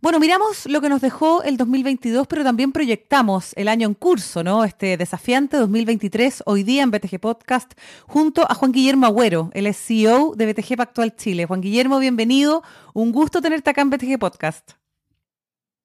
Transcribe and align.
Bueno, 0.00 0.20
miramos 0.20 0.66
lo 0.66 0.80
que 0.80 0.88
nos 0.88 1.00
dejó 1.00 1.42
el 1.42 1.56
2022, 1.56 2.28
pero 2.28 2.44
también 2.44 2.70
proyectamos 2.70 3.52
el 3.56 3.66
año 3.66 3.88
en 3.88 3.94
curso, 3.94 4.44
¿no? 4.44 4.62
Este 4.62 4.96
desafiante 4.96 5.56
2023, 5.56 6.44
hoy 6.46 6.62
día 6.62 6.84
en 6.84 6.92
BTG 6.92 7.18
Podcast, 7.18 7.72
junto 8.06 8.48
a 8.48 8.54
Juan 8.54 8.70
Guillermo 8.70 9.06
Agüero, 9.06 9.50
el 9.54 9.74
CEO 9.74 10.34
de 10.36 10.52
BTG 10.52 10.76
Pactual 10.76 11.16
Chile. 11.16 11.46
Juan 11.46 11.60
Guillermo, 11.60 11.98
bienvenido. 11.98 12.62
Un 12.94 13.10
gusto 13.10 13.42
tenerte 13.42 13.70
acá 13.70 13.80
en 13.80 13.90
BTG 13.90 14.20
Podcast. 14.20 14.77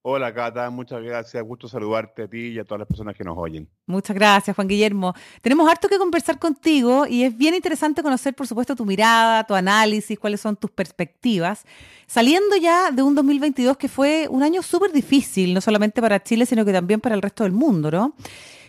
Hola 0.06 0.34
Cata, 0.34 0.70
muchas 0.70 1.02
gracias. 1.02 1.42
Gusto 1.46 1.70
saludarte 1.70 2.24
a 2.24 2.28
ti 2.28 2.48
y 2.48 2.60
a 2.60 2.66
todas 2.66 2.80
las 2.80 2.90
personas 2.90 3.16
que 3.16 3.24
nos 3.24 3.38
oyen. 3.38 3.70
Muchas 3.86 4.14
gracias, 4.14 4.54
Juan 4.54 4.68
Guillermo. 4.68 5.14
Tenemos 5.42 5.66
harto 5.70 5.88
que 5.88 5.98
conversar 5.98 6.40
contigo 6.40 7.08
y 7.08 7.24
es 7.24 7.38
bien 7.38 7.56
interesante 7.56 8.04
conocer, 8.04 8.36
por 8.36 8.46
supuesto, 8.46 8.76
tu 8.76 8.86
mirada, 8.86 9.46
tu 9.46 9.56
análisis, 9.56 10.20
cuáles 10.20 10.42
son 10.42 10.58
tus 10.58 10.72
perspectivas. 10.72 11.64
Saliendo 12.06 12.58
ya 12.58 12.92
de 12.92 13.02
un 13.02 13.16
2022 13.16 13.78
que 13.78 13.88
fue 13.88 14.28
un 14.30 14.44
año 14.44 14.62
súper 14.62 14.92
difícil, 14.92 15.54
no 15.54 15.62
solamente 15.62 16.02
para 16.02 16.22
Chile, 16.22 16.46
sino 16.46 16.66
que 16.66 16.74
también 16.74 17.00
para 17.00 17.16
el 17.16 17.22
resto 17.22 17.46
del 17.46 17.54
mundo, 17.54 17.90
¿no? 17.90 18.14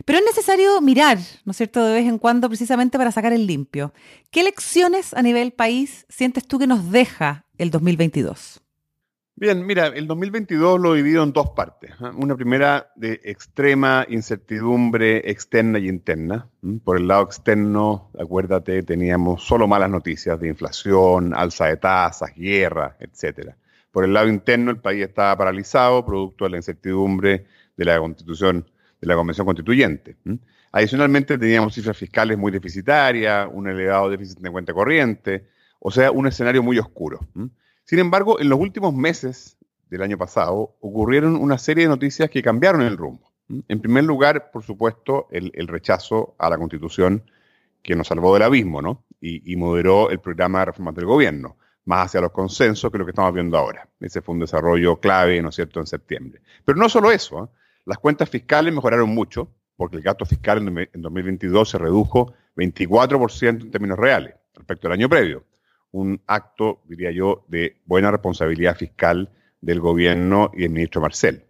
Pero 0.05 0.21
es 0.21 0.25
necesario 0.25 0.81
mirar, 0.81 1.19
¿no 1.45 1.51
es 1.51 1.57
cierto?, 1.57 1.85
de 1.85 1.95
vez 1.95 2.07
en 2.07 2.19
cuando 2.19 2.47
precisamente 2.49 2.97
para 2.97 3.11
sacar 3.11 3.33
el 3.33 3.49
limpio. 3.49 3.93
¿Qué 4.31 4.45
lecciones 4.45 5.13
a 5.15 5.21
nivel 5.21 5.53
país 5.53 6.07
sientes 6.09 6.47
tú 6.47 6.61
que 6.61 6.69
nos 6.69 6.93
deja 6.93 7.45
el 7.59 7.73
2022? 7.73 8.64
Bien, 9.37 9.67
mira, 9.67 9.89
el 9.89 10.07
2022 10.07 10.79
lo 10.81 10.95
divido 10.95 11.25
en 11.25 11.33
dos 11.33 11.51
partes. 11.51 11.91
¿eh? 11.91 12.11
Una 12.15 12.37
primera 12.37 12.93
de 12.95 13.21
extrema 13.25 14.07
incertidumbre 14.09 15.29
externa 15.29 15.81
y 15.81 15.89
interna. 15.89 16.49
Por 16.85 16.99
el 16.99 17.09
lado 17.09 17.25
externo, 17.25 18.13
acuérdate, 18.17 18.85
teníamos 18.85 19.43
solo 19.43 19.67
malas 19.67 19.91
noticias 19.91 20.39
de 20.39 20.47
inflación, 20.47 21.35
alza 21.35 21.67
de 21.67 21.79
tasas, 21.79 22.33
guerra, 22.37 22.97
etc. 23.01 23.51
Por 23.91 24.05
el 24.05 24.13
lado 24.13 24.29
interno, 24.29 24.71
el 24.71 24.79
país 24.79 25.03
estaba 25.03 25.37
paralizado, 25.37 26.07
producto 26.07 26.45
de 26.45 26.51
la 26.51 26.59
incertidumbre 26.59 27.45
de 27.77 27.85
la 27.85 27.99
constitución, 27.99 28.65
de 29.01 29.07
la 29.09 29.17
convención 29.17 29.47
constituyente. 29.47 30.17
Adicionalmente, 30.71 31.39
teníamos 31.39 31.75
cifras 31.75 31.97
fiscales 31.97 32.39
muy 32.39 32.53
deficitarias, 32.53 33.49
un 33.53 33.69
elevado 33.69 34.11
déficit 34.11 34.39
de 34.39 34.51
cuenta 34.51 34.73
corriente, 34.73 35.49
o 35.81 35.91
sea, 35.91 36.13
un 36.13 36.29
escenario 36.29 36.63
muy 36.63 36.79
oscuro. 36.79 37.27
Sin 37.85 37.99
embargo, 37.99 38.41
en 38.41 38.49
los 38.49 38.59
últimos 38.59 38.95
meses 38.95 39.59
del 39.91 40.03
año 40.03 40.17
pasado 40.17 40.77
ocurrieron 40.81 41.37
una 41.37 41.59
serie 41.59 41.85
de 41.85 41.91
noticias 41.91 42.31
que 42.31 42.43
cambiaron 42.43 42.81
el 42.83 42.97
rumbo. 42.97 43.31
En 43.69 43.81
primer 43.81 44.05
lugar, 44.05 44.51
por 44.51 44.63
supuesto, 44.63 45.29
el, 45.31 45.69
rechazo 45.69 46.35
a 46.39 46.49
la 46.49 46.57
constitución 46.57 47.31
que 47.83 47.95
nos 47.95 48.09
salvó 48.09 48.33
del 48.33 48.43
abismo, 48.43 48.81
¿no? 48.81 49.05
Y, 49.21 49.57
moderó 49.57 50.11
el 50.11 50.19
programa 50.19 50.61
de 50.61 50.65
reformas 50.67 50.95
del 50.95 51.05
gobierno, 51.05 51.57
más 51.85 52.07
hacia 52.07 52.23
los 52.23 52.31
consensos 52.31 52.91
que 52.91 52.99
lo 52.99 53.05
que 53.05 53.11
estamos 53.11 53.33
viendo 53.35 53.57
ahora. 53.59 53.89
Ese 54.01 54.23
fue 54.23 54.35
un 54.35 54.41
desarrollo 54.41 54.97
clave, 54.97 55.41
¿no 55.43 55.51
es 55.51 55.55
cierto?, 55.55 55.81
en 55.81 55.87
septiembre. 55.87 56.41
Pero 56.65 56.79
no 56.79 56.89
solo 56.89 57.11
eso, 57.11 57.45
¿eh? 57.45 57.49
las 57.85 57.99
cuentas 57.99 58.31
fiscales 58.31 58.73
mejoraron 58.75 59.11
mucho, 59.11 59.49
porque 59.77 59.97
el 59.97 60.03
gasto 60.03 60.25
fiscal 60.25 60.59
en, 60.59 60.89
en 60.93 61.03
2022 61.03 61.69
se 61.69 61.79
redujo 61.79 62.33
24% 62.57 63.63
en 63.63 63.71
términos 63.71 63.99
reales 63.99 64.35
respecto 64.55 64.89
al 64.89 64.95
año 64.95 65.09
previo 65.09 65.45
un 65.95 66.21
acto, 66.27 66.81
diría 66.89 67.13
yo, 67.13 67.45
de 67.47 67.77
buena 67.87 68.11
responsabilidad 68.11 68.77
fiscal 68.77 69.31
del 69.61 69.79
gobierno 69.79 70.51
y 70.53 70.63
del 70.63 70.71
ministro 70.71 71.01
Marcel. 71.01 71.45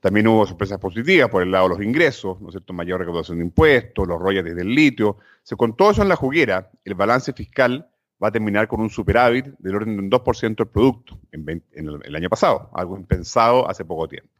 También 0.00 0.28
hubo 0.28 0.46
sorpresas 0.46 0.78
positivas 0.78 1.30
por 1.30 1.42
el 1.42 1.50
lado 1.50 1.68
de 1.68 1.76
los 1.76 1.84
ingresos, 1.84 2.38
¿no 2.42 2.48
es 2.48 2.52
cierto? 2.52 2.74
Mayor 2.74 3.00
recaudación 3.00 3.38
de 3.38 3.44
impuestos, 3.44 4.06
los 4.06 4.20
royalties 4.20 4.54
del 4.54 4.74
litio. 4.74 5.16
Se 5.42 5.56
con 5.56 5.76
todo 5.76 5.92
eso 5.92 6.02
en 6.02 6.10
la 6.10 6.16
juguera, 6.16 6.70
el 6.84 6.94
balance 6.94 7.32
fiscal 7.32 7.88
va 8.22 8.28
a 8.28 8.32
terminar 8.32 8.68
con 8.68 8.80
un 8.80 8.90
superávit 8.90 9.46
del 9.58 9.74
orden 9.74 9.96
de 9.96 10.02
un 10.02 10.10
2% 10.10 10.56
del 10.56 10.68
producto 10.68 11.18
en, 11.32 11.62
el, 11.72 12.16
año 12.16 12.28
pasado, 12.28 12.70
algo 12.74 12.98
impensado 12.98 13.68
hace 13.68 13.86
poco 13.86 14.08
tiempo. 14.08 14.30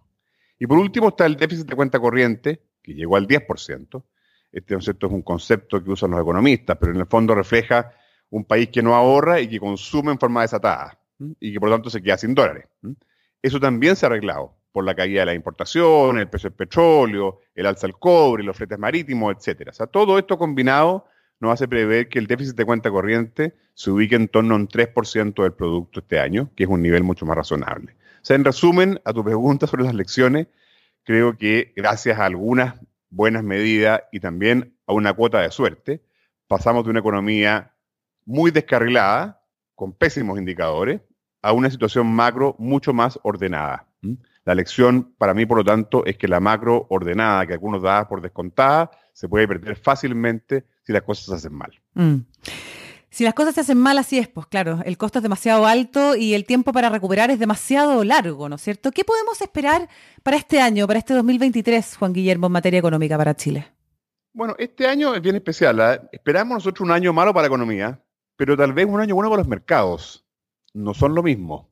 Y 0.58 0.66
por 0.66 0.78
último 0.78 1.08
está 1.08 1.24
el 1.24 1.36
déficit 1.36 1.66
de 1.66 1.76
cuenta 1.76 1.98
corriente, 1.98 2.60
que 2.82 2.92
llegó 2.92 3.16
al 3.16 3.26
10%. 3.26 4.02
Este 4.52 4.74
concepto 4.74 5.06
es 5.06 5.12
un 5.12 5.22
concepto 5.22 5.82
que 5.82 5.90
usan 5.90 6.10
los 6.10 6.20
economistas, 6.20 6.76
pero 6.78 6.92
en 6.92 7.00
el 7.00 7.06
fondo 7.06 7.34
refleja 7.34 7.92
un 8.30 8.44
país 8.44 8.68
que 8.68 8.82
no 8.82 8.94
ahorra 8.94 9.40
y 9.40 9.48
que 9.48 9.60
consume 9.60 10.12
en 10.12 10.18
forma 10.18 10.42
desatada 10.42 10.98
y 11.38 11.52
que 11.52 11.60
por 11.60 11.68
lo 11.68 11.74
tanto 11.74 11.90
se 11.90 12.02
queda 12.02 12.16
sin 12.16 12.34
dólares. 12.34 12.66
Eso 13.42 13.60
también 13.60 13.96
se 13.96 14.06
ha 14.06 14.08
arreglado 14.08 14.56
por 14.72 14.84
la 14.84 14.94
caída 14.94 15.20
de 15.20 15.26
la 15.26 15.34
importación, 15.34 16.18
el 16.18 16.28
precio 16.28 16.50
del 16.50 16.56
petróleo, 16.56 17.40
el 17.54 17.66
alza 17.66 17.86
del 17.86 17.98
cobre, 17.98 18.44
los 18.44 18.56
fletes 18.56 18.78
marítimos, 18.78 19.34
etc. 19.34 19.68
O 19.68 19.72
sea, 19.72 19.86
todo 19.86 20.18
esto 20.18 20.38
combinado 20.38 21.06
nos 21.40 21.52
hace 21.52 21.66
prever 21.66 22.08
que 22.08 22.18
el 22.18 22.26
déficit 22.26 22.54
de 22.54 22.64
cuenta 22.64 22.90
corriente 22.90 23.54
se 23.74 23.90
ubique 23.90 24.14
en 24.14 24.28
torno 24.28 24.54
a 24.54 24.58
un 24.58 24.68
3% 24.68 25.42
del 25.42 25.52
producto 25.52 26.00
este 26.00 26.20
año, 26.20 26.50
que 26.54 26.64
es 26.64 26.70
un 26.70 26.82
nivel 26.82 27.02
mucho 27.02 27.26
más 27.26 27.36
razonable. 27.36 27.96
O 28.22 28.24
sea, 28.24 28.36
en 28.36 28.44
resumen, 28.44 29.00
a 29.04 29.12
tu 29.12 29.24
pregunta 29.24 29.66
sobre 29.66 29.84
las 29.84 29.94
lecciones, 29.94 30.48
creo 31.02 31.36
que 31.36 31.72
gracias 31.74 32.18
a 32.18 32.26
algunas 32.26 32.74
buenas 33.08 33.42
medidas 33.42 34.02
y 34.12 34.20
también 34.20 34.76
a 34.86 34.92
una 34.92 35.14
cuota 35.14 35.40
de 35.40 35.50
suerte, 35.50 36.02
pasamos 36.46 36.84
de 36.84 36.90
una 36.90 37.00
economía 37.00 37.74
muy 38.30 38.52
descarrilada, 38.52 39.42
con 39.74 39.92
pésimos 39.92 40.38
indicadores, 40.38 41.00
a 41.42 41.52
una 41.52 41.68
situación 41.68 42.06
macro 42.06 42.54
mucho 42.58 42.92
más 42.92 43.18
ordenada. 43.24 43.86
La 44.44 44.54
lección 44.54 45.14
para 45.18 45.34
mí, 45.34 45.46
por 45.46 45.58
lo 45.58 45.64
tanto, 45.64 46.06
es 46.06 46.16
que 46.16 46.28
la 46.28 46.38
macro 46.38 46.86
ordenada, 46.90 47.44
que 47.46 47.54
algunos 47.54 47.82
dan 47.82 48.06
por 48.06 48.22
descontada, 48.22 48.90
se 49.12 49.28
puede 49.28 49.48
perder 49.48 49.76
fácilmente 49.76 50.64
si 50.82 50.92
las 50.92 51.02
cosas 51.02 51.26
se 51.26 51.34
hacen 51.34 51.54
mal. 51.54 51.72
Mm. 51.94 52.18
Si 53.10 53.24
las 53.24 53.34
cosas 53.34 53.56
se 53.56 53.62
hacen 53.62 53.78
mal, 53.78 53.98
así 53.98 54.18
es, 54.18 54.28
pues 54.28 54.46
claro, 54.46 54.78
el 54.84 54.96
costo 54.96 55.18
es 55.18 55.24
demasiado 55.24 55.66
alto 55.66 56.14
y 56.14 56.34
el 56.34 56.44
tiempo 56.44 56.72
para 56.72 56.88
recuperar 56.88 57.32
es 57.32 57.40
demasiado 57.40 58.04
largo, 58.04 58.48
¿no 58.48 58.54
es 58.54 58.62
cierto? 58.62 58.92
¿Qué 58.92 59.04
podemos 59.04 59.40
esperar 59.40 59.88
para 60.22 60.36
este 60.36 60.60
año, 60.60 60.86
para 60.86 61.00
este 61.00 61.14
2023, 61.14 61.96
Juan 61.96 62.12
Guillermo, 62.12 62.46
en 62.46 62.52
materia 62.52 62.78
económica 62.78 63.18
para 63.18 63.34
Chile? 63.34 63.66
Bueno, 64.32 64.54
este 64.58 64.86
año 64.86 65.14
es 65.16 65.20
bien 65.20 65.34
especial. 65.34 65.80
¿ah? 65.80 66.00
Esperamos 66.12 66.54
nosotros 66.54 66.86
un 66.86 66.92
año 66.92 67.12
malo 67.12 67.34
para 67.34 67.42
la 67.42 67.48
economía, 67.48 68.00
pero 68.40 68.56
tal 68.56 68.72
vez 68.72 68.86
un 68.86 68.98
año 68.98 69.14
bueno 69.14 69.28
para 69.28 69.42
los 69.42 69.48
mercados. 69.48 70.24
No 70.72 70.94
son 70.94 71.14
lo 71.14 71.22
mismo. 71.22 71.68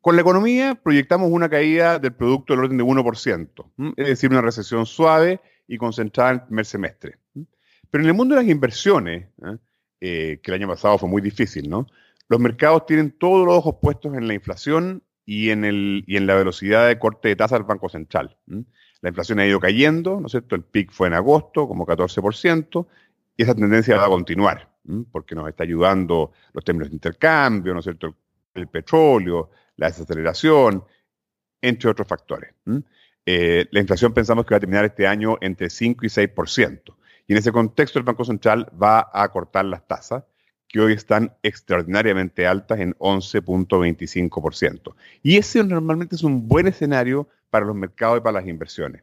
Con 0.00 0.16
la 0.16 0.22
economía 0.22 0.74
proyectamos 0.82 1.30
una 1.30 1.50
caída 1.50 1.98
del 1.98 2.14
producto 2.14 2.54
del 2.54 2.64
orden 2.64 2.78
de 2.78 2.84
1%, 2.84 3.94
es 3.98 4.06
decir, 4.06 4.30
una 4.30 4.40
recesión 4.40 4.86
suave 4.86 5.42
y 5.68 5.76
concentrada 5.76 6.30
en 6.30 6.36
el 6.36 6.46
primer 6.46 6.64
semestre. 6.64 7.18
Pero 7.90 8.02
en 8.02 8.08
el 8.08 8.14
mundo 8.14 8.34
de 8.34 8.40
las 8.40 8.50
inversiones, 8.50 9.26
¿eh? 9.44 9.58
Eh, 10.00 10.40
que 10.42 10.52
el 10.52 10.54
año 10.54 10.68
pasado 10.68 10.96
fue 10.96 11.10
muy 11.10 11.20
difícil, 11.20 11.68
¿no? 11.68 11.86
los 12.28 12.40
mercados 12.40 12.86
tienen 12.86 13.10
todos 13.10 13.44
los 13.44 13.54
ojos 13.54 13.76
puestos 13.82 14.14
en 14.14 14.26
la 14.26 14.32
inflación 14.32 15.02
y 15.26 15.50
en, 15.50 15.66
y 16.06 16.16
en 16.16 16.26
la 16.26 16.34
velocidad 16.34 16.88
de 16.88 16.98
corte 16.98 17.28
de 17.28 17.36
tasa 17.36 17.56
del 17.56 17.64
Banco 17.64 17.90
Central. 17.90 18.38
La 19.02 19.10
inflación 19.10 19.38
ha 19.38 19.46
ido 19.46 19.60
cayendo, 19.60 20.18
¿no 20.18 20.28
es 20.28 20.30
cierto? 20.30 20.56
El 20.56 20.62
pic 20.62 20.90
fue 20.92 21.08
en 21.08 21.12
agosto, 21.12 21.68
como 21.68 21.84
14%, 21.84 22.86
y 23.36 23.42
esa 23.42 23.54
tendencia 23.54 23.98
va 23.98 24.06
a 24.06 24.08
continuar 24.08 24.71
porque 25.10 25.34
nos 25.34 25.48
está 25.48 25.64
ayudando 25.64 26.32
los 26.52 26.64
términos 26.64 26.90
de 26.90 26.94
intercambio, 26.94 27.72
¿no 27.72 27.80
es 27.80 27.84
cierto? 27.84 28.14
El, 28.54 28.68
petróleo, 28.68 29.50
la 29.76 29.86
desaceleración, 29.86 30.84
entre 31.60 31.90
otros 31.90 32.06
factores. 32.06 32.54
Eh, 33.24 33.66
la 33.70 33.80
inflación 33.80 34.12
pensamos 34.12 34.44
que 34.44 34.54
va 34.54 34.56
a 34.56 34.60
terminar 34.60 34.84
este 34.84 35.06
año 35.06 35.38
entre 35.40 35.70
5 35.70 36.04
y 36.04 36.08
6%. 36.08 36.94
Y 37.26 37.32
en 37.32 37.38
ese 37.38 37.52
contexto 37.52 37.98
el 37.98 38.04
Banco 38.04 38.24
Central 38.24 38.70
va 38.80 39.08
a 39.12 39.30
cortar 39.30 39.64
las 39.64 39.86
tasas, 39.86 40.24
que 40.68 40.80
hoy 40.80 40.94
están 40.94 41.34
extraordinariamente 41.42 42.46
altas 42.46 42.80
en 42.80 42.94
11.25%. 42.94 44.94
Y 45.22 45.36
ese 45.36 45.62
normalmente 45.62 46.16
es 46.16 46.22
un 46.22 46.48
buen 46.48 46.66
escenario 46.66 47.28
para 47.50 47.66
los 47.66 47.76
mercados 47.76 48.18
y 48.18 48.22
para 48.22 48.40
las 48.40 48.48
inversiones. 48.48 49.02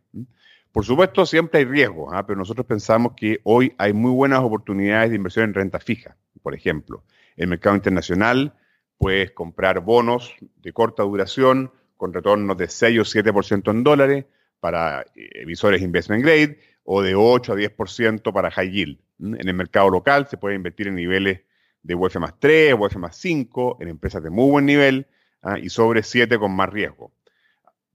Por 0.71 0.85
supuesto, 0.85 1.25
siempre 1.25 1.59
hay 1.59 1.65
riesgo, 1.65 2.13
¿ah? 2.13 2.27
pero 2.27 2.37
nosotros 2.37 2.65
pensamos 2.65 3.13
que 3.15 3.39
hoy 3.43 3.73
hay 3.77 3.91
muy 3.93 4.11
buenas 4.11 4.41
oportunidades 4.41 5.09
de 5.09 5.15
inversión 5.15 5.45
en 5.45 5.53
renta 5.55 5.79
fija. 5.79 6.15
Por 6.43 6.53
ejemplo, 6.53 7.03
el 7.37 7.47
mercado 7.47 7.75
internacional 7.75 8.53
puedes 8.97 9.31
comprar 9.31 9.79
bonos 9.79 10.35
de 10.57 10.71
corta 10.71 11.03
duración 11.03 11.71
con 11.97 12.13
retornos 12.13 12.55
de 12.57 12.67
6 12.67 12.99
o 12.99 13.03
7% 13.03 13.71
en 13.71 13.83
dólares 13.83 14.25
para 14.59 15.01
eh, 15.01 15.29
emisores 15.41 15.81
investment 15.81 16.23
grade 16.23 16.59
o 16.83 17.01
de 17.01 17.15
8 17.15 17.53
a 17.53 17.55
10% 17.55 18.31
para 18.31 18.51
high 18.51 18.71
yield. 18.71 18.99
En 19.19 19.47
el 19.47 19.53
mercado 19.53 19.89
local 19.89 20.27
se 20.27 20.37
puede 20.37 20.55
invertir 20.55 20.87
en 20.87 20.95
niveles 20.95 21.41
de 21.81 21.95
UF 21.95 22.15
más 22.17 22.39
3, 22.39 22.75
UF 22.77 22.95
más 22.97 23.15
5, 23.17 23.77
en 23.79 23.87
empresas 23.87 24.21
de 24.21 24.29
muy 24.29 24.51
buen 24.51 24.65
nivel 24.65 25.07
¿ah? 25.41 25.57
y 25.57 25.69
sobre 25.69 26.03
7 26.03 26.37
con 26.37 26.55
más 26.55 26.69
riesgo. 26.69 27.11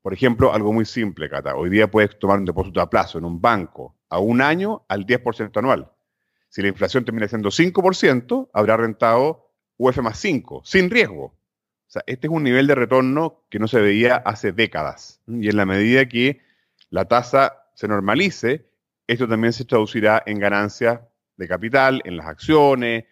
Por 0.04 0.12
ejemplo, 0.12 0.52
algo 0.52 0.70
muy 0.70 0.84
simple, 0.84 1.30
Cata. 1.30 1.56
Hoy 1.56 1.70
día 1.70 1.90
puedes 1.90 2.18
tomar 2.18 2.38
un 2.38 2.44
depósito 2.44 2.82
a 2.82 2.90
plazo 2.90 3.16
en 3.16 3.24
un 3.24 3.40
banco 3.40 3.96
a 4.10 4.18
un 4.18 4.42
año 4.42 4.84
al 4.86 5.06
10% 5.06 5.56
anual. 5.56 5.90
Si 6.50 6.60
la 6.60 6.68
inflación 6.68 7.06
termina 7.06 7.26
siendo 7.26 7.48
5%, 7.48 8.50
habrá 8.52 8.76
rentado 8.76 9.50
UF 9.78 9.96
más 10.02 10.18
5, 10.18 10.60
sin 10.62 10.90
riesgo. 10.90 11.24
O 11.24 11.38
sea, 11.86 12.02
este 12.06 12.26
es 12.26 12.30
un 12.30 12.42
nivel 12.42 12.66
de 12.66 12.74
retorno 12.74 13.46
que 13.48 13.58
no 13.58 13.66
se 13.66 13.80
veía 13.80 14.16
hace 14.16 14.52
décadas. 14.52 15.22
Y 15.26 15.48
en 15.48 15.56
la 15.56 15.64
medida 15.64 16.06
que 16.06 16.42
la 16.90 17.06
tasa 17.06 17.64
se 17.74 17.88
normalice, 17.88 18.68
esto 19.06 19.26
también 19.26 19.54
se 19.54 19.64
traducirá 19.64 20.22
en 20.26 20.38
ganancias 20.38 21.00
de 21.38 21.48
capital, 21.48 22.02
en 22.04 22.18
las 22.18 22.26
acciones 22.26 23.06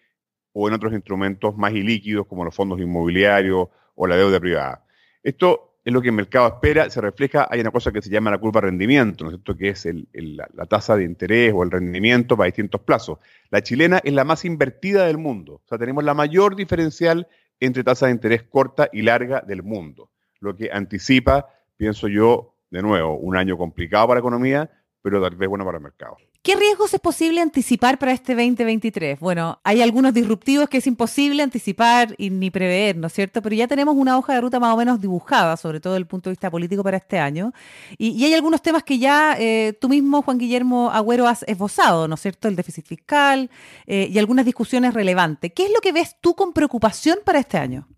o 0.51 0.67
en 0.67 0.75
otros 0.75 0.93
instrumentos 0.93 1.57
más 1.57 1.73
ilíquidos 1.73 2.27
como 2.27 2.45
los 2.45 2.53
fondos 2.53 2.79
inmobiliarios 2.79 3.69
o 3.95 4.05
la 4.05 4.15
deuda 4.15 4.39
privada. 4.39 4.85
Esto 5.23 5.72
es 5.85 5.91
lo 5.91 6.01
que 6.01 6.07
el 6.07 6.13
mercado 6.13 6.47
espera, 6.47 6.89
se 6.89 7.01
refleja, 7.01 7.47
hay 7.49 7.59
una 7.59 7.71
cosa 7.71 7.91
que 7.91 8.01
se 8.01 8.09
llama 8.09 8.31
la 8.31 8.37
curva 8.37 8.61
de 8.61 8.67
rendimiento, 8.67 9.25
¿no 9.25 9.31
es 9.31 9.35
cierto?, 9.35 9.57
que 9.57 9.69
es 9.69 9.87
la, 10.13 10.65
tasa 10.65 10.95
de 10.95 11.03
interés 11.03 11.51
o 11.53 11.63
el 11.63 11.71
rendimiento 11.71 12.37
para 12.37 12.45
distintos 12.45 12.81
plazos. 12.81 13.19
La 13.49 13.61
chilena 13.61 13.99
es 14.03 14.13
la 14.13 14.23
más 14.23 14.45
invertida 14.45 15.05
del 15.05 15.17
mundo, 15.17 15.55
o 15.55 15.67
sea, 15.67 15.77
tenemos 15.77 16.03
la 16.03 16.13
mayor 16.13 16.55
diferencial 16.55 17.27
entre 17.59 17.83
tasa 17.83 18.05
de 18.05 18.13
interés 18.13 18.43
corta 18.43 18.89
y 18.93 19.01
larga 19.01 19.41
del 19.41 19.63
mundo, 19.63 20.09
lo 20.39 20.55
que 20.55 20.69
anticipa, 20.71 21.47
pienso 21.75 22.07
yo, 22.07 22.55
de 22.69 22.81
nuevo, 22.81 23.17
un 23.17 23.35
año 23.35 23.57
complicado 23.57 24.07
para 24.07 24.19
la 24.19 24.21
economía, 24.21 24.71
pero 25.03 25.21
tal 25.21 25.35
vez 25.35 25.49
bueno 25.49 25.65
para 25.65 25.77
el 25.77 25.83
mercado. 25.83 26.17
¿Qué 26.41 26.55
riesgos 26.55 26.93
es 26.93 26.99
posible 26.99 27.41
anticipar 27.41 27.99
para 27.99 28.13
este 28.13 28.33
2023? 28.35 29.19
Bueno, 29.19 29.59
hay 29.63 29.81
algunos 29.81 30.13
disruptivos 30.13 30.69
que 30.69 30.77
es 30.77 30.87
imposible 30.87 31.43
anticipar 31.43 32.15
y 32.17 32.29
ni 32.29 32.51
prever, 32.51 32.95
¿no 32.97 33.07
es 33.07 33.13
cierto? 33.13 33.41
Pero 33.41 33.55
ya 33.55 33.67
tenemos 33.67 33.95
una 33.95 34.17
hoja 34.17 34.33
de 34.33 34.41
ruta 34.41 34.59
más 34.59 34.73
o 34.73 34.77
menos 34.77 35.01
dibujada, 35.01 35.57
sobre 35.57 35.81
todo 35.81 35.93
desde 35.93 36.01
el 36.01 36.07
punto 36.07 36.29
de 36.29 36.33
vista 36.33 36.49
político 36.49 36.83
para 36.83 36.97
este 36.97 37.19
año. 37.19 37.51
Y, 37.97 38.23
hay 38.23 38.33
algunos 38.33 38.61
temas 38.61 38.83
que 38.83 38.97
ya 38.97 39.35
eh, 39.37 39.73
tú 39.79 39.89
mismo, 39.89 40.21
Juan 40.21 40.37
Guillermo 40.37 40.89
Agüero, 40.89 41.27
has 41.27 41.43
esbozado, 41.43 42.07
¿no 42.07 42.15
es 42.15 42.21
cierto? 42.21 42.47
El 42.47 42.55
déficit 42.55 42.87
fiscal 42.87 43.49
eh, 43.85 44.07
y 44.09 44.17
algunas 44.19 44.45
discusiones 44.45 44.93
relevantes. 44.93 45.51
¿Qué 45.53 45.65
es 45.65 45.71
lo 45.71 45.81
que 45.81 45.91
ves 45.91 46.17
tú 46.21 46.33
con 46.33 46.53
preocupación 46.53 47.19
para 47.25 47.39
este 47.39 47.57
año? 47.57 47.89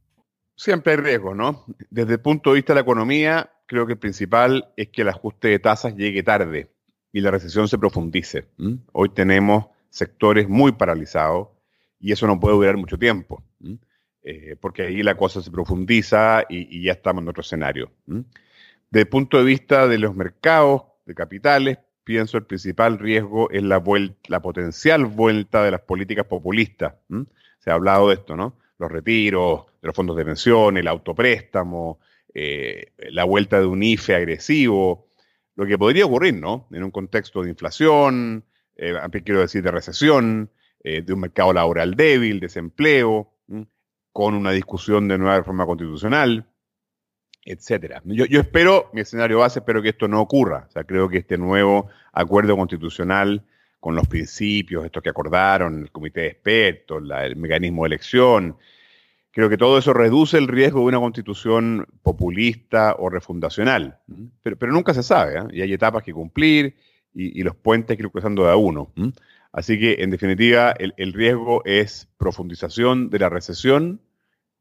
Siempre 0.55 0.93
hay 0.93 0.97
riesgos, 0.97 1.35
¿no? 1.35 1.65
Desde 1.91 2.13
el 2.13 2.19
punto 2.19 2.49
de 2.49 2.55
vista 2.55 2.73
de 2.73 2.75
la 2.75 2.81
economía, 2.81 3.51
creo 3.67 3.85
que 3.85 3.93
el 3.93 3.99
principal 3.99 4.71
es 4.75 4.89
que 4.89 5.03
el 5.03 5.09
ajuste 5.09 5.49
de 5.49 5.59
tasas 5.59 5.95
llegue 5.95 6.23
tarde 6.23 6.74
y 7.15 7.21
la 7.21 7.31
recesión 7.31 7.69
se 7.69 7.77
profundice. 7.77 8.43
Hoy 8.91 9.07
tenemos 9.07 9.67
sectores 9.89 10.49
muy 10.49 10.73
paralizados 10.73 11.47
y 11.97 12.11
eso 12.11 12.27
no 12.27 12.41
puede 12.41 12.55
durar 12.55 12.75
mucho 12.75 12.99
tiempo, 12.99 13.41
eh, 14.21 14.57
porque 14.59 14.81
ahí 14.81 15.01
la 15.01 15.15
cosa 15.15 15.41
se 15.41 15.49
profundiza 15.49 16.43
y, 16.49 16.83
ya 16.83 16.91
estamos 16.91 17.23
en 17.23 17.29
otro 17.29 17.39
escenario. 17.39 17.89
Desde 18.05 19.03
el 19.03 19.07
punto 19.07 19.37
de 19.37 19.45
vista 19.45 19.87
de 19.87 19.97
los 19.97 20.13
mercados 20.13 20.81
de 21.05 21.15
capitales, 21.15 21.77
pienso 22.03 22.37
el 22.37 22.43
principal 22.43 22.99
riesgo 22.99 23.49
es 23.49 23.63
la, 23.63 23.81
la 24.27 24.41
potencial 24.41 25.05
vuelta 25.05 25.63
de 25.63 25.71
las 25.71 25.81
políticas 25.81 26.25
populistas. 26.25 26.95
Se 27.59 27.71
ha 27.71 27.75
hablado 27.75 28.09
de 28.09 28.15
esto, 28.15 28.35
¿no? 28.35 28.57
Los 28.77 28.91
retiros 28.91 29.67
de 29.81 29.87
los 29.87 29.95
fondos 29.95 30.17
de 30.17 30.25
pensión, 30.25 30.75
el 30.75 30.89
autopréstamo, 30.89 31.97
eh, 32.33 32.91
la 33.09 33.23
vuelta 33.23 33.57
de 33.57 33.67
un 33.67 33.81
IFE 33.81 34.15
agresivo, 34.15 35.04
lo 35.55 35.65
que 35.65 35.77
podría 35.77 36.05
ocurrir, 36.05 36.35
¿no? 36.35 36.67
En 36.71 36.83
un 36.83 36.91
contexto 36.91 37.41
de 37.41 37.49
inflación, 37.49 38.43
eh, 38.75 38.95
quiero 39.23 39.41
decir 39.41 39.63
de 39.63 39.71
recesión, 39.71 40.49
eh, 40.83 41.01
de 41.01 41.13
un 41.13 41.21
mercado 41.21 41.53
laboral 41.53 41.95
débil, 41.95 42.39
desempleo, 42.39 43.31
con 44.11 44.33
una 44.33 44.51
discusión 44.51 45.07
de 45.09 45.17
nueva 45.17 45.37
reforma 45.37 45.65
constitucional, 45.65 46.45
etcétera. 47.43 48.01
Yo, 48.05 48.25
yo, 48.25 48.39
espero, 48.39 48.89
mi 48.93 49.01
escenario 49.01 49.39
base, 49.39 49.59
espero 49.59 49.81
que 49.81 49.89
esto 49.89 50.07
no 50.07 50.21
ocurra. 50.21 50.67
O 50.69 50.71
sea, 50.71 50.83
creo 50.85 51.09
que 51.09 51.17
este 51.17 51.37
nuevo 51.37 51.89
acuerdo 52.13 52.55
constitucional 52.55 53.43
con 53.79 53.93
los 53.93 54.07
principios, 54.07 54.85
estos 54.85 55.03
que 55.03 55.09
acordaron, 55.09 55.83
el 55.83 55.91
comité 55.91 56.21
de 56.21 56.27
expertos, 56.27 57.03
el 57.23 57.35
mecanismo 57.35 57.83
de 57.83 57.87
elección, 57.87 58.57
Creo 59.35 59.49
que 59.49 59.57
todo 59.57 59.77
eso 59.77 59.93
reduce 59.93 60.37
el 60.37 60.47
riesgo 60.47 60.79
de 60.79 60.85
una 60.85 60.99
constitución 61.01 61.85
populista 62.03 62.95
o 62.97 63.09
refundacional, 63.09 63.99
pero, 64.41 64.71
nunca 64.71 64.93
se 64.93 65.03
sabe, 65.03 65.37
¿eh? 65.37 65.43
y 65.51 65.61
hay 65.61 65.73
etapas 65.73 66.03
que 66.03 66.13
cumplir 66.13 66.77
y, 67.13 67.43
los 67.43 67.53
puentes 67.53 67.97
que 67.97 68.03
ir 68.03 68.09
cruzando 68.09 68.45
de 68.45 68.51
a 68.51 68.55
uno. 68.55 68.93
Así 69.51 69.77
que, 69.77 69.97
en 69.99 70.09
definitiva, 70.09 70.71
el, 70.71 71.11
riesgo 71.11 71.65
es 71.65 72.07
profundización 72.17 73.09
de 73.09 73.19
la 73.19 73.27
recesión 73.27 73.99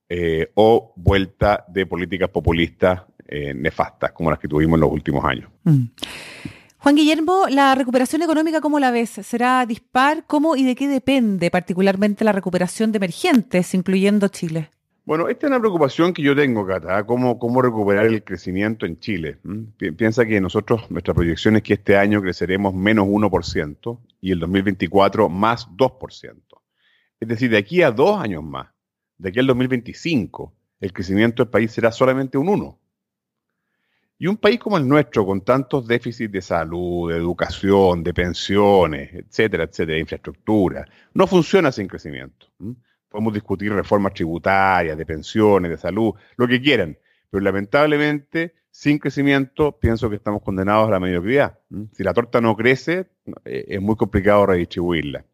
eh, 0.09 0.51
o 0.55 0.93
vuelta 0.97 1.65
de 1.69 1.87
políticas 1.87 2.31
populistas 2.31 3.03
eh, 3.29 3.55
nefastas, 3.55 4.11
como 4.11 4.29
las 4.29 4.41
que 4.41 4.49
tuvimos 4.49 4.77
en 4.77 4.81
los 4.81 4.91
últimos 4.91 5.25
años. 5.25 5.51
Mm. 5.63 5.85
Juan 6.85 6.97
Guillermo, 6.97 7.47
¿la 7.49 7.75
recuperación 7.75 8.21
económica 8.21 8.61
cómo 8.61 8.79
la 8.79 8.91
ves? 8.91 9.09
¿Será 9.09 9.65
dispar? 9.65 10.25
¿Cómo 10.27 10.55
y 10.55 10.65
de 10.65 10.75
qué 10.75 10.87
depende 10.87 11.51
particularmente 11.51 12.25
la 12.25 12.33
recuperación 12.33 12.93
de 12.93 12.99
emergentes, 12.99 13.73
incluyendo 13.73 14.29
Chile? 14.29 14.69
Bueno, 15.07 15.31
esta 15.31 15.47
es 15.47 15.51
una 15.51 15.61
preocupación 15.61 16.13
que 16.13 16.21
yo 16.21 16.37
tengo, 16.37 16.67
Cata, 16.67 17.07
¿cómo, 17.07 17.39
cómo 17.39 17.63
recuperar 17.63 18.05
el 18.05 18.23
crecimiento 18.23 18.85
en 18.85 18.99
Chile. 18.99 19.39
Piensa 19.97 20.27
que 20.27 20.39
nosotros, 20.43 20.91
nuestra 20.91 21.15
proyección 21.15 21.57
es 21.57 21.63
que 21.63 21.73
este 21.73 21.97
año 21.97 22.21
creceremos 22.21 22.75
menos 22.75 23.07
1% 23.07 23.99
y 24.21 24.33
el 24.33 24.41
2024 24.41 25.31
más 25.31 25.67
2%. 25.71 26.35
Es 27.19 27.29
decir, 27.29 27.49
de 27.49 27.57
aquí 27.57 27.81
a 27.81 27.93
dos 27.93 28.21
años 28.21 28.45
más, 28.45 28.69
de 29.17 29.31
aquí 29.31 29.39
al 29.39 29.47
2025, 29.47 30.53
el 30.81 30.93
crecimiento 30.93 31.45
del 31.45 31.51
país 31.51 31.73
será 31.73 31.91
solamente 31.91 32.37
un 32.37 32.49
1%. 32.49 32.77
Y 34.19 34.27
un 34.27 34.37
país 34.37 34.61
como 34.61 34.79
el 34.79 34.87
nuestro, 34.87 35.27
con 35.27 35.41
tantos 35.41 35.87
déficits 35.87 36.31
de 36.31 36.41
salud, 36.41 37.11
de 37.11 37.17
educación, 37.17 38.03
de 38.03 38.15
pensiones, 38.15 39.13
etcétera, 39.13 39.65
etcétera, 39.65 39.95
de 39.95 40.01
infraestructura, 40.01 40.87
no 41.15 41.27
funciona 41.27 41.73
sin 41.73 41.89
crecimiento. 41.89 42.47
Podemos 43.09 43.35
discutir 43.35 43.73
reformas 43.73 44.15
tributarias, 44.15 44.97
de 44.97 45.05
pensiones, 45.07 45.71
de 45.71 45.77
salud, 45.77 46.15
lo 46.37 46.47
que 46.47 46.61
quieran, 46.61 46.97
pero 47.31 47.43
lamentablemente, 47.43 48.55
sin 48.71 48.99
crecimiento, 48.99 49.79
pienso 49.79 50.09
que 50.09 50.17
estamos 50.17 50.43
condenados 50.43 50.89
a 50.89 50.93
la 50.93 51.01
mediocridad. 51.01 51.59
Si 51.93 52.03
la 52.03 52.15
torta 52.15 52.41
no 52.41 52.57
crece, 52.57 53.07
eh, 53.45 53.65
es 53.69 53.81
muy 53.81 53.97
complicado 53.97 54.47
redistribuirla. 54.47 55.25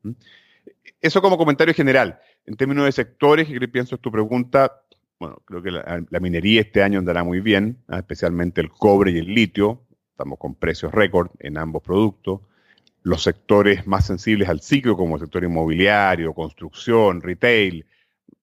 Eso 1.01 1.23
como 1.23 1.39
comentario 1.39 1.75
general. 1.75 2.21
En 2.47 2.57
términos 2.57 2.85
de 2.85 2.93
sectores, 2.93 3.49
que 3.49 3.69
pienso 3.69 3.95
es 3.95 4.01
tu 4.01 4.11
pregunta, 4.11 4.83
bueno, 5.21 5.43
creo 5.45 5.63
que 5.63 5.71
la, 5.71 6.21
minería 6.21 6.63
este 6.63 6.83
año 6.83 6.99
andará 6.99 7.23
muy 7.23 7.41
bien, 7.41 7.85
¿ah? 7.89 7.99
especialmente 7.99 8.63
el 8.63 8.71
cobre 8.71 9.13
y 9.13 9.19
el 9.19 9.27
litio. 9.27 9.83
Estamos 10.13 10.39
con 10.39 10.55
precios 10.55 10.93
récord 10.93 11.31
en 11.39 11.59
ambos 11.59 11.83
productos. 11.83 12.41
Los 13.03 13.23
sectores 13.23 13.87
más 13.87 14.07
sensibles 14.07 14.49
al 14.49 14.61
ciclo, 14.61 14.97
como 14.97 15.17
el 15.17 15.21
sector 15.21 15.45
inmobiliario, 15.45 16.33
construcción, 16.33 17.21
retail, 17.21 17.85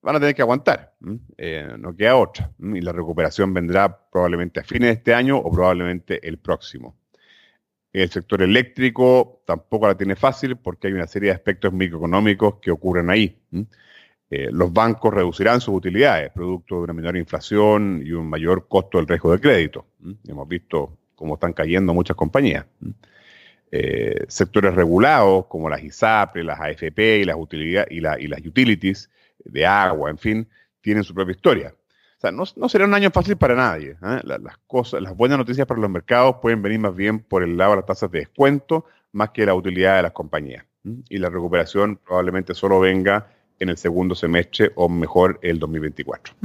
van 0.03 0.15
a 0.17 0.19
tener 0.19 0.36
que 0.36 0.43
aguantar. 0.43 0.93
Eh, 1.38 1.75
no 1.79 1.96
queda 1.96 2.15
otra. 2.15 2.51
Y 2.60 2.81
la 2.81 2.91
recuperación 2.91 3.53
vendrá 3.55 4.10
probablemente 4.12 4.60
a 4.60 4.63
fines 4.63 4.89
de 4.89 4.93
este 4.93 5.15
año 5.15 5.38
o 5.38 5.51
probablemente 5.51 6.25
el 6.27 6.38
próximo. 6.38 6.96
El 7.91 8.10
sector 8.12 8.43
eléctrico 8.43 9.41
tampoco 9.48 9.88
la 9.88 9.98
tiene 9.98 10.15
fácil 10.15 10.57
porque 10.57 10.88
hay 10.88 10.93
una 10.93 11.07
serie 11.07 11.29
de 11.29 11.36
aspectos 11.36 11.74
microeconómicos 11.74 12.60
que 12.60 12.69
ocurren 12.69 13.10
ahí. 13.10 13.39
Eh, 14.29 14.50
los 14.51 14.74
bancos 14.74 15.13
reducirán 15.13 15.62
sus 15.62 15.75
utilidades, 15.75 16.31
producto 16.31 16.75
de 16.75 16.81
una 16.81 16.93
menor 16.93 17.15
inflación 17.15 18.01
y 18.05 18.12
un 18.12 18.29
mayor 18.29 18.67
costo 18.67 18.98
del 18.98 19.07
riesgo 19.07 19.31
de 19.31 19.39
crédito. 19.39 19.86
Hemos 20.27 20.48
visto 20.48 20.98
cómo 21.15 21.36
están 21.36 21.53
cayendo 21.53 21.93
muchas 21.93 22.17
compañías. 22.17 22.65
Eh, 23.72 24.25
sectores 24.27 24.75
regulados 24.75 25.46
como 25.48 25.69
las 25.69 25.84
ISAPRE, 25.84 26.43
las 26.43 26.60
AFP 26.60 27.19
y 27.19 27.25
las, 27.25 27.36
utilidades, 27.38 27.91
y, 27.91 27.98
y, 27.98 28.27
las 28.27 28.46
utilities 28.46 29.10
de 29.43 29.65
agua, 29.65 30.10
en 30.10 30.17
fin, 30.17 30.48
tienen 30.81 31.03
su 31.03 31.13
propia 31.13 31.31
historia. 31.31 31.75
O 32.17 32.19
sea, 32.19 32.31
no, 32.31 32.46
será 32.69 32.86
un 32.86 32.93
año 32.96 33.12
fácil 33.12 33.38
para 33.38 33.55
nadie. 33.55 33.91
¿eh? 34.01 34.22
Las, 34.24 34.57
cosas, 34.65 35.01
las 35.01 35.15
buenas 35.15 35.38
noticias 35.38 35.67
para 35.67 35.79
los 35.79 35.89
mercados 35.89 36.38
pueden 36.41 36.63
venir 36.63 36.79
más 36.79 36.96
bien 36.96 37.19
por 37.19 37.43
el 37.43 37.57
lado 37.57 37.72
de 37.72 37.77
las 37.77 37.86
tasas 37.86 38.10
de 38.10 38.19
descuento 38.19 38.86
más 39.12 39.29
que 39.29 39.46
la 39.46 39.53
utilidad 39.53 39.98
de 39.98 40.01
las 40.01 40.13
compañías. 40.13 40.65
Y 41.10 41.17
la 41.17 41.29
recuperación 41.29 41.98
probablemente 41.98 42.55
solo 42.55 42.79
venga 42.79 43.27
en 43.60 43.70
el 43.70 43.78
segundo 43.78 44.16
semestre 44.16 44.72
o 44.76 44.90
mejor 44.90 45.40
el 45.42 45.60
2024. 45.60 46.36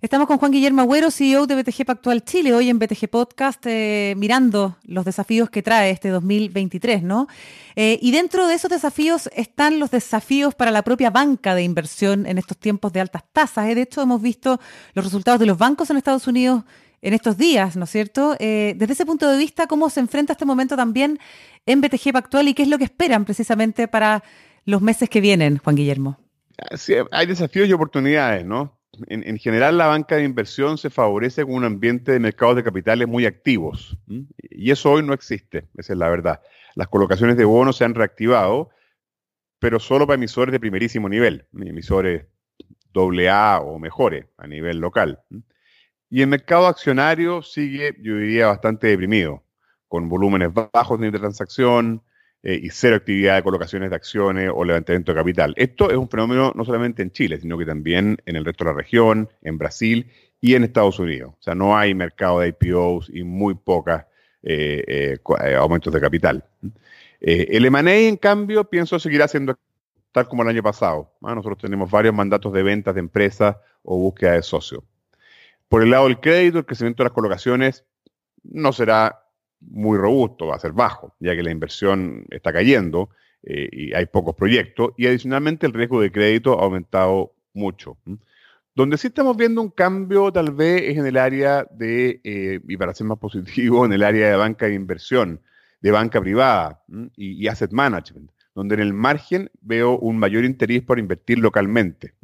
Estamos 0.00 0.26
con 0.26 0.38
Juan 0.38 0.52
Guillermo 0.52 0.80
Agüero, 0.80 1.10
CEO 1.10 1.46
de 1.46 1.62
BTG 1.62 1.84
Pactual 1.84 2.24
Chile, 2.24 2.54
hoy 2.54 2.70
en 2.70 2.78
BTG 2.78 3.08
Podcast, 3.10 3.62
eh, 3.66 4.14
mirando 4.16 4.78
los 4.84 5.04
desafíos 5.04 5.50
que 5.50 5.62
trae 5.62 5.90
este 5.90 6.08
2023, 6.08 7.02
¿no? 7.02 7.28
Eh, 7.76 7.98
y 8.00 8.10
dentro 8.10 8.46
de 8.46 8.54
esos 8.54 8.70
desafíos 8.70 9.28
están 9.34 9.78
los 9.78 9.90
desafíos 9.90 10.54
para 10.54 10.70
la 10.70 10.82
propia 10.82 11.10
banca 11.10 11.54
de 11.54 11.64
inversión 11.64 12.24
en 12.26 12.38
estos 12.38 12.56
tiempos 12.56 12.92
de 12.94 13.00
altas 13.00 13.24
tasas. 13.32 13.68
¿eh? 13.68 13.74
De 13.74 13.82
hecho, 13.82 14.00
hemos 14.00 14.22
visto 14.22 14.58
los 14.94 15.04
resultados 15.04 15.38
de 15.38 15.46
los 15.46 15.58
bancos 15.58 15.90
en 15.90 15.98
Estados 15.98 16.26
Unidos 16.26 16.64
en 17.02 17.14
estos 17.14 17.36
días, 17.36 17.76
¿no 17.76 17.84
es 17.84 17.90
cierto? 17.90 18.36
desde 18.38 18.92
ese 18.92 19.06
punto 19.06 19.26
de 19.26 19.38
vista, 19.38 19.66
¿cómo 19.66 19.88
se 19.88 20.00
enfrenta 20.00 20.34
este 20.34 20.44
momento 20.44 20.76
también 20.76 21.18
en 21.64 21.80
BTG 21.80 22.12
Pactual 22.12 22.48
y 22.48 22.52
qué 22.54 22.62
es 22.62 22.68
lo 22.68 22.76
que 22.76 22.84
esperan 22.84 23.24
precisamente 23.24 23.88
para 23.88 24.22
los 24.64 24.82
meses 24.82 25.08
que 25.08 25.20
vienen, 25.20 25.58
Juan 25.58 25.76
Guillermo? 25.76 26.18
Sí, 26.76 26.94
hay 27.10 27.26
desafíos 27.26 27.68
y 27.68 27.72
oportunidades, 27.72 28.44
¿no? 28.44 28.80
en, 29.08 29.38
general 29.38 29.78
la 29.78 29.86
banca 29.86 30.16
de 30.16 30.24
inversión 30.24 30.78
se 30.78 30.90
favorece 30.90 31.44
con 31.44 31.54
un 31.54 31.64
ambiente 31.64 32.12
de 32.12 32.18
mercados 32.18 32.56
de 32.56 32.64
capitales 32.64 33.08
muy 33.08 33.26
activos. 33.26 33.96
Y 34.40 34.70
eso 34.70 34.92
hoy 34.92 35.02
no 35.02 35.12
existe, 35.12 35.68
esa 35.76 35.92
es 35.92 35.98
la 35.98 36.08
verdad. 36.08 36.40
Las 36.74 36.88
colocaciones 36.88 37.36
de 37.36 37.44
bonos 37.44 37.76
se 37.76 37.84
han 37.84 37.94
reactivado, 37.94 38.70
pero 39.58 39.78
solo 39.78 40.06
para 40.06 40.16
emisores 40.16 40.52
de 40.52 40.60
primerísimo 40.60 41.08
nivel, 41.08 41.46
emisores 41.54 42.26
AA 42.94 43.60
o 43.60 43.78
mejores 43.78 44.26
a 44.36 44.46
nivel 44.46 44.78
local. 44.78 45.20
Y 46.08 46.22
el 46.22 46.28
mercado 46.28 46.66
accionario 46.66 47.42
sigue, 47.42 47.96
yo 48.00 48.16
diría, 48.16 48.48
bastante 48.48 48.88
deprimido, 48.88 49.44
con 49.88 50.08
volúmenes 50.08 50.50
bajos 50.52 51.00
de 51.00 51.12
transacción 51.12 52.02
eh, 52.42 52.58
y 52.62 52.70
cero 52.70 52.96
actividad 52.96 53.36
de 53.36 53.42
colocaciones 53.42 53.90
de 53.90 53.96
acciones 53.96 54.50
o 54.54 54.64
levantamiento 54.64 55.12
de 55.12 55.18
capital. 55.18 55.54
Esto 55.56 55.90
es 55.90 55.96
un 55.96 56.08
fenómeno 56.08 56.52
no 56.54 56.64
solamente 56.64 57.02
en 57.02 57.12
Chile, 57.12 57.38
sino 57.38 57.58
que 57.58 57.66
también 57.66 58.16
en 58.24 58.36
el 58.36 58.44
resto 58.44 58.64
de 58.64 58.70
la 58.70 58.76
región, 58.76 59.28
en 59.42 59.58
Brasil 59.58 60.10
y 60.40 60.54
en 60.54 60.64
Estados 60.64 60.98
Unidos. 60.98 61.34
O 61.38 61.42
sea, 61.42 61.54
no 61.54 61.76
hay 61.76 61.94
mercado 61.94 62.40
de 62.40 62.48
IPOs 62.48 63.10
y 63.12 63.24
muy 63.24 63.54
pocos 63.54 64.00
eh, 64.42 65.18
eh, 65.18 65.54
aumentos 65.54 65.92
de 65.92 66.00
capital. 66.00 66.44
el 67.20 67.66
M&A, 67.66 67.94
en 67.94 68.16
cambio, 68.16 68.64
pienso 68.64 68.98
seguirá 68.98 69.28
siendo 69.28 69.58
tal 70.12 70.26
como 70.26 70.42
el 70.42 70.48
año 70.48 70.62
pasado. 70.62 71.12
¿ah? 71.22 71.34
Nosotros 71.34 71.58
tenemos 71.58 71.90
varios 71.90 72.14
mandatos 72.14 72.52
de 72.52 72.62
ventas 72.62 72.94
de 72.94 73.00
empresas 73.00 73.56
o 73.82 73.98
búsqueda 73.98 74.32
de 74.32 74.42
socios. 74.42 74.82
Por 75.68 75.82
el 75.82 75.90
lado 75.90 76.06
del 76.06 76.20
crédito, 76.20 76.58
el 76.58 76.66
crecimiento 76.66 77.02
de 77.02 77.08
las 77.08 77.14
colocaciones 77.14 77.84
no 78.42 78.72
será 78.72 79.24
muy 79.60 79.98
robusto, 79.98 80.48
va 80.48 80.56
a 80.56 80.60
ser 80.60 80.72
bajo, 80.72 81.14
ya 81.20 81.34
que 81.36 81.42
la 81.42 81.50
inversión 81.50 82.24
está 82.30 82.52
cayendo 82.52 83.10
eh, 83.42 83.68
y 83.70 83.94
hay 83.94 84.06
pocos 84.06 84.34
proyectos. 84.34 84.92
Y 84.96 85.06
adicionalmente 85.06 85.66
el 85.66 85.72
riesgo 85.72 86.00
de 86.00 86.10
crédito 86.10 86.58
ha 86.58 86.64
aumentado 86.64 87.34
mucho. 87.52 87.96
Donde 88.74 88.96
sí 88.96 89.08
estamos 89.08 89.36
viendo 89.36 89.60
un 89.60 89.70
cambio 89.70 90.32
tal 90.32 90.52
vez 90.52 90.82
es 90.82 90.98
en 90.98 91.06
el 91.06 91.16
área 91.16 91.66
de, 91.70 92.20
eh, 92.24 92.60
y 92.66 92.76
para 92.76 92.94
ser 92.94 93.06
más 93.06 93.18
positivo, 93.18 93.84
en 93.84 93.92
el 93.92 94.02
área 94.02 94.30
de 94.30 94.36
banca 94.36 94.66
de 94.66 94.74
inversión, 94.74 95.40
de 95.80 95.90
banca 95.90 96.20
privada 96.20 96.82
y, 97.16 97.46
asset 97.48 97.72
management 97.72 98.30
donde 98.54 98.74
en 98.74 98.80
el 98.80 98.92
margen 98.92 99.50
veo 99.60 99.96
un 99.96 100.18
mayor 100.18 100.44
interés 100.44 100.82
por 100.82 100.98
invertir 100.98 101.38
localmente. 101.38 102.14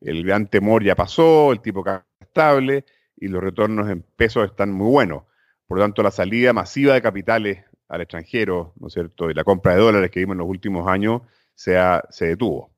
El 0.00 0.24
gran 0.24 0.46
temor 0.46 0.84
ya 0.84 0.94
pasó, 0.94 1.50
el 1.50 1.60
tipo 1.60 1.82
estable 2.20 2.84
y 3.16 3.28
los 3.28 3.42
retornos 3.42 3.88
en 3.88 4.02
pesos 4.02 4.44
están 4.44 4.70
muy 4.70 4.90
buenos. 4.90 5.24
Por 5.72 5.78
lo 5.78 5.84
tanto, 5.84 6.02
la 6.02 6.10
salida 6.10 6.52
masiva 6.52 6.92
de 6.92 7.00
capitales 7.00 7.64
al 7.88 8.02
extranjero, 8.02 8.74
¿no 8.78 8.88
es 8.88 8.92
cierto? 8.92 9.30
Y 9.30 9.32
la 9.32 9.42
compra 9.42 9.72
de 9.72 9.80
dólares 9.80 10.10
que 10.10 10.20
vimos 10.20 10.34
en 10.34 10.40
los 10.40 10.46
últimos 10.46 10.86
años 10.86 11.22
se, 11.54 11.78
se 12.10 12.26
detuvo. 12.26 12.74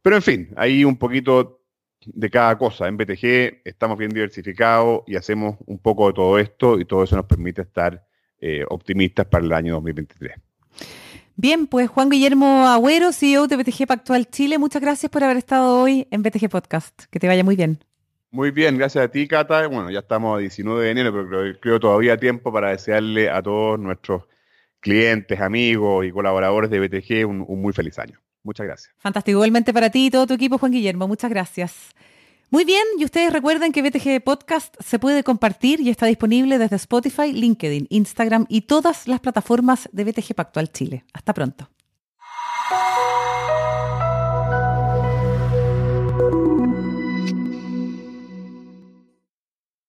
Pero 0.00 0.14
en 0.14 0.22
fin, 0.22 0.48
hay 0.54 0.84
un 0.84 0.96
poquito 0.96 1.62
de 2.06 2.30
cada 2.30 2.56
cosa. 2.56 2.86
En 2.86 2.96
BTG 2.96 3.62
estamos 3.64 3.98
bien 3.98 4.12
diversificados 4.12 5.02
y 5.08 5.16
hacemos 5.16 5.56
un 5.66 5.80
poco 5.80 6.06
de 6.06 6.12
todo 6.12 6.38
esto 6.38 6.78
y 6.78 6.84
todo 6.84 7.02
eso 7.02 7.16
nos 7.16 7.26
permite 7.26 7.62
estar 7.62 8.06
eh, 8.40 8.64
optimistas 8.68 9.26
para 9.26 9.44
el 9.44 9.52
año 9.52 9.72
2023. 9.74 10.36
Bien, 11.34 11.66
pues 11.66 11.90
Juan 11.90 12.10
Guillermo 12.10 12.68
Agüero, 12.68 13.10
CEO 13.10 13.48
de 13.48 13.56
BTG 13.56 13.88
Pactual 13.88 14.30
Chile, 14.30 14.58
muchas 14.58 14.80
gracias 14.80 15.10
por 15.10 15.24
haber 15.24 15.38
estado 15.38 15.80
hoy 15.80 16.06
en 16.12 16.22
BTG 16.22 16.48
Podcast. 16.48 17.06
Que 17.10 17.18
te 17.18 17.26
vaya 17.26 17.42
muy 17.42 17.56
bien. 17.56 17.80
Muy 18.34 18.50
bien, 18.50 18.76
gracias 18.76 19.04
a 19.04 19.08
ti, 19.08 19.28
Cata. 19.28 19.64
Bueno, 19.68 19.92
ya 19.92 20.00
estamos 20.00 20.36
a 20.36 20.40
19 20.40 20.84
de 20.84 20.90
enero, 20.90 21.12
pero 21.12 21.56
creo, 21.60 21.78
todavía 21.78 22.16
tiempo 22.16 22.52
para 22.52 22.70
desearle 22.70 23.30
a 23.30 23.40
todos 23.40 23.78
nuestros 23.78 24.24
clientes, 24.80 25.40
amigos 25.40 26.04
y 26.04 26.10
colaboradores 26.10 26.68
de 26.68 26.80
BTG 26.80 27.28
un, 27.28 27.44
un 27.46 27.62
muy 27.62 27.72
feliz 27.72 27.96
año. 28.00 28.18
Muchas 28.42 28.66
gracias. 28.66 28.92
Fantástico, 28.98 29.36
igualmente 29.36 29.72
para 29.72 29.88
ti 29.88 30.06
y 30.06 30.10
todo 30.10 30.26
tu 30.26 30.34
equipo, 30.34 30.58
Juan 30.58 30.72
Guillermo. 30.72 31.06
Muchas 31.06 31.30
gracias. 31.30 31.94
Muy 32.50 32.64
bien, 32.64 32.82
y 32.98 33.04
ustedes 33.04 33.32
recuerden 33.32 33.70
que 33.70 33.82
BTG 33.82 34.24
Podcast 34.24 34.74
se 34.80 34.98
puede 34.98 35.22
compartir 35.22 35.80
y 35.80 35.90
está 35.90 36.06
disponible 36.06 36.58
desde 36.58 36.74
Spotify, 36.74 37.32
LinkedIn, 37.32 37.86
Instagram 37.88 38.46
y 38.48 38.62
todas 38.62 39.06
las 39.06 39.20
plataformas 39.20 39.88
de 39.92 40.02
BTG 40.02 40.34
Pactual 40.34 40.72
Chile. 40.72 41.04
Hasta 41.12 41.34
pronto. 41.34 41.70